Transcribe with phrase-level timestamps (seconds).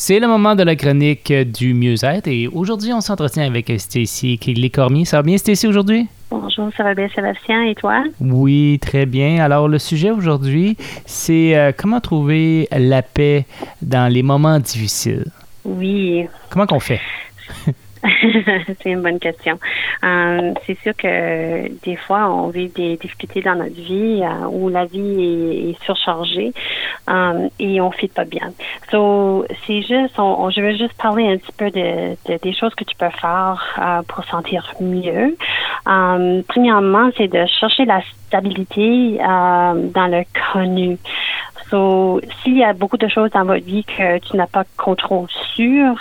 [0.00, 5.04] C'est le moment de la chronique du mieux-être et aujourd'hui, on s'entretient avec Stacy Kelly-Cormier.
[5.04, 6.06] Ça va bien, Stacy, aujourd'hui?
[6.30, 8.04] Bonjour, ça va bien, Sébastien, et toi?
[8.20, 9.42] Oui, très bien.
[9.44, 13.44] Alors, le sujet aujourd'hui, c'est euh, comment trouver la paix
[13.82, 15.32] dans les moments difficiles?
[15.64, 16.28] Oui.
[16.48, 17.00] Comment qu'on fait?
[18.82, 19.58] c'est une bonne question.
[20.04, 24.68] Euh, c'est sûr que des fois, on vit des difficultés dans notre vie euh, où
[24.68, 26.52] la vie est, surchargée
[27.08, 28.52] euh, et on ne fit pas bien.
[28.90, 32.94] So, c'est juste, je veux juste parler un petit peu de, des choses que tu
[32.96, 35.36] peux faire pour sentir mieux.
[35.84, 40.98] premièrement, c'est de chercher la stabilité dans le connu.
[41.70, 45.28] So, s'il y a beaucoup de choses dans votre vie que tu n'as pas contrôle
[45.54, 45.94] sur,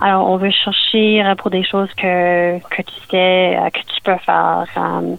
[0.00, 4.16] alors on veut chercher pour des choses que, que tu sais, euh, que tu peux
[4.24, 4.64] faire.
[4.76, 5.16] Um,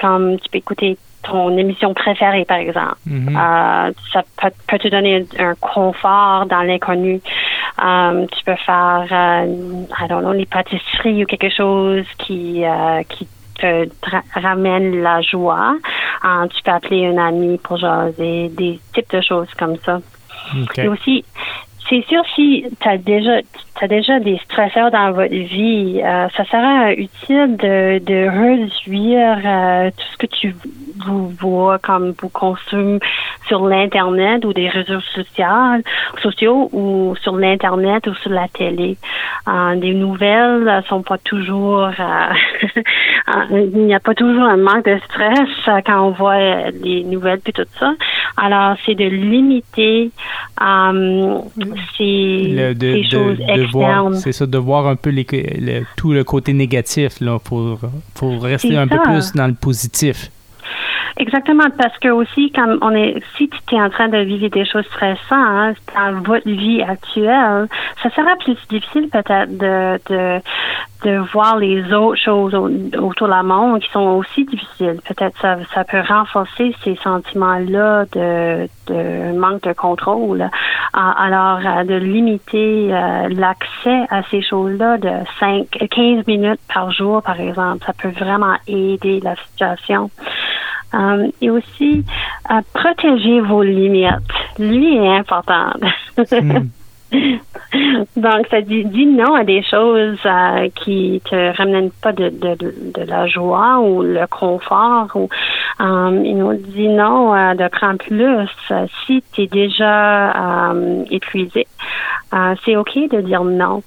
[0.00, 2.96] comme tu peux écouter ton émission préférée, par exemple.
[3.06, 3.36] Mm-hmm.
[3.36, 4.22] Euh, ça
[4.66, 7.20] peut, te donner un, confort dans l'inconnu.
[7.80, 12.64] Um, tu peux faire, euh, I don't know, les pâtisseries ou quelque chose qui,
[13.10, 13.28] qui
[13.60, 13.88] te
[14.34, 15.76] ramène la joie.
[16.22, 20.00] Tu peux appeler un ami pour jaser, des types de choses comme ça.
[20.78, 21.24] Et aussi,
[21.88, 23.40] c'est sûr si tu as déjà
[23.82, 29.90] as déjà des stresseurs dans votre vie, euh, ça sera utile de, de réduire euh,
[29.90, 30.54] tout ce que tu
[31.06, 33.00] vous vois comme vous consommez
[33.50, 35.82] sur l'internet ou des réseaux sociaux,
[36.22, 38.96] sociaux ou sur l'internet ou sur la télé.
[39.48, 41.90] Euh, des nouvelles sont pas toujours
[43.50, 45.48] il n'y a pas toujours un manque de stress
[45.84, 47.92] quand on voit les nouvelles puis tout ça.
[48.36, 50.12] Alors c'est de limiter
[51.98, 53.38] ces, ces choses
[54.22, 55.26] c'est ça, de voir un peu les,
[55.96, 57.80] tout le côté négatif là, pour,
[58.14, 60.30] pour rester un peu plus dans le positif.
[61.18, 64.64] Exactement, parce que aussi, quand on est, si tu es en train de vivre des
[64.64, 67.68] choses stressantes dans votre vie actuelle,
[68.02, 70.40] ça sera plus difficile peut-être de, de,
[71.04, 75.00] de voir les autres choses autour de la monde qui sont aussi difficiles.
[75.06, 80.48] Peut-être ça, ça peut renforcer ces sentiments-là de, de manque de contrôle.
[80.92, 87.22] Alors, euh, de limiter euh, l'accès à ces choses-là de 5, 15 minutes par jour,
[87.22, 90.10] par exemple, ça peut vraiment aider la situation.
[90.94, 92.04] Euh, et aussi,
[92.72, 94.10] protéger vos limites.
[94.58, 95.72] Lui est important.
[96.16, 96.68] Hmm.
[98.16, 102.56] Donc, ça dit, dit, non à des choses euh, qui te ramènent pas de, de,
[102.56, 105.08] de, la joie ou le confort.
[105.14, 105.28] Ou,
[105.80, 108.48] euh, il nous dit non euh, de plus.
[109.06, 111.66] Si tu es déjà euh, épuisé,
[112.34, 113.82] euh, c'est OK de dire non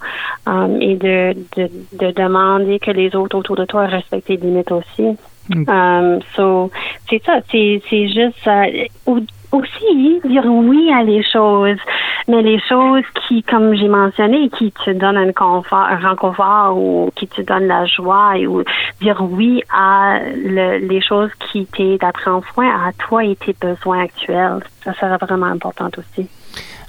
[0.82, 5.18] et de, de, de, demander que les autres autour de toi respectent tes limites aussi.
[5.50, 6.20] Mm.
[6.36, 6.72] so,
[7.10, 8.50] c'est ça, c'est, juste
[9.52, 11.78] aussi dire oui à les choses,
[12.28, 17.12] mais les choses qui, comme j'ai mentionné, qui te donnent un confort, un réconfort ou
[17.16, 18.64] qui te donnent la joie ou
[19.02, 24.04] dire oui à les choses qui t'aident à prendre soin à toi et tes besoins
[24.04, 24.60] actuels.
[24.84, 26.28] Ça sera vraiment important aussi.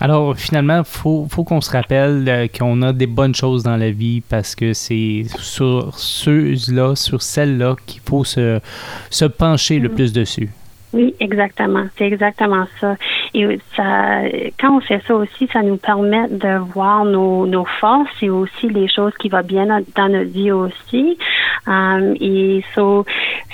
[0.04, 3.78] Alors, finalement, il faut, faut qu'on se rappelle euh, qu'on a des bonnes choses dans
[3.78, 8.60] la vie parce que c'est sur ceux-là, sur celles-là qu'il faut se,
[9.08, 9.94] se pencher le mm.
[9.94, 10.50] plus dessus.
[10.94, 11.86] Oui, exactement.
[11.96, 12.96] C'est exactement ça.
[13.34, 14.20] Et ça,
[14.60, 18.68] quand on fait ça aussi, ça nous permet de voir nos, nos forces et aussi
[18.68, 19.66] les choses qui vont bien
[19.96, 21.18] dans notre vie aussi.
[21.66, 23.04] Um, et so,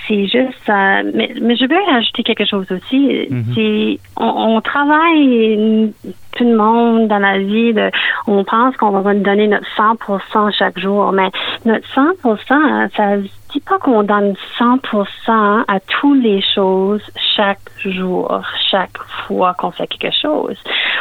[0.06, 3.09] c'est juste, euh, mais, mais, je veux ajouter quelque chose aussi.
[3.09, 3.55] Mm-hmm.
[3.55, 5.93] C'est, on, on, travaille
[6.40, 7.74] tout le monde dans la vie.
[7.74, 7.90] De,
[8.26, 11.30] on pense qu'on va donner notre 100% chaque jour, mais
[11.64, 13.16] notre 100%, ça
[13.52, 17.02] dis pas qu'on donne 100% à toutes les choses
[17.36, 18.96] chaque jour, chaque
[19.26, 20.56] fois qu'on fait quelque chose.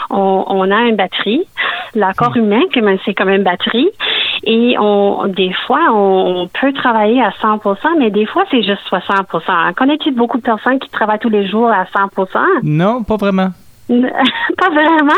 [0.10, 1.46] On, on a une batterie.
[1.96, 2.40] Le corps hmm.
[2.40, 3.90] humain, c'est comme une batterie.
[4.44, 9.74] Et on, des fois, on, peut travailler à 100%, mais des fois, c'est juste 60%.
[9.76, 12.40] Connais-tu beaucoup de personnes qui travaillent tous les jours à 100%?
[12.64, 13.50] Non, pas vraiment.
[14.58, 15.14] pas vraiment,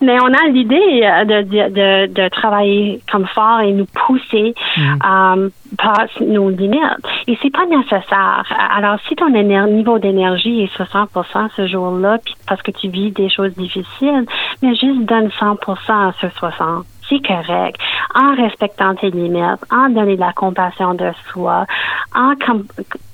[0.00, 4.80] mais on a l'idée euh, de, de, de, travailler comme fort et nous pousser mm.
[4.80, 6.80] euh, par nos limites.
[7.26, 8.44] Et c'est pas nécessaire.
[8.74, 12.18] Alors, si ton niveau d'énergie est 60% ce jour-là,
[12.48, 14.24] parce que tu vis des choses difficiles,
[14.62, 17.78] mais juste donne 100% à ce 60 c'est correct,
[18.14, 21.66] en respectant tes limites, en donner de la compassion de soi,
[22.14, 22.32] en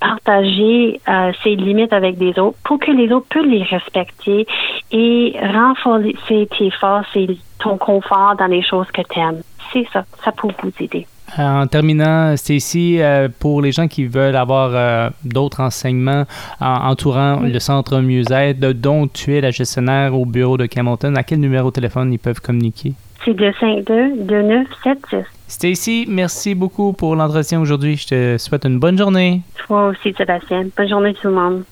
[0.01, 4.47] partager euh, ses limites avec des autres pour que les autres puissent les respecter
[4.93, 9.43] et renforcer tes forces et ton confort dans les choses que tu aimes.
[9.73, 11.07] C'est ça, ça peut vous aider.
[11.39, 16.25] Euh, en terminant, Stacy, euh, pour les gens qui veulent avoir d'autres enseignements
[16.61, 21.39] entourant le centre mieux-être, dont tu es la gestionnaire au bureau de Camonton, à quel
[21.39, 22.95] numéro de téléphone ils peuvent communiquer?
[23.25, 25.25] C'est 252-2976.
[25.47, 27.97] Stacy, merci beaucoup pour l'entretien aujourd'hui.
[27.97, 29.43] Je te souhaite une bonne journée.
[29.67, 30.67] Toi aussi, Sébastien.
[30.77, 31.65] Bonne journée tout le monde.